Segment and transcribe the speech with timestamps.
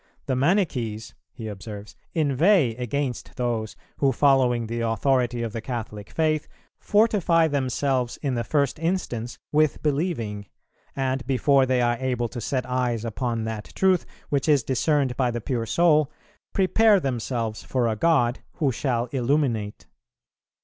[0.25, 6.47] "The Manichees," he observes, "inveigh against those who, following the authority of the Catholic faith,
[6.79, 10.47] fortify themselves in the first instance with believing,
[10.95, 15.29] and before they are able to set eyes upon that truth, which is discerned by
[15.29, 16.11] the pure soul,
[16.51, 19.85] prepare themselves for a God who shall illuminate.